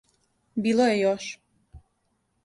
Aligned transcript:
Било 0.67 0.87
је 0.91 0.95
још. 0.99 1.27